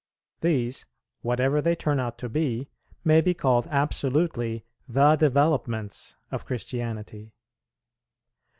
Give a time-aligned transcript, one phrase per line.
[0.39, 0.87] These,
[1.21, 2.69] whatever they turn out to be,
[3.03, 7.33] may be called absolutely "the developments" of Christianity.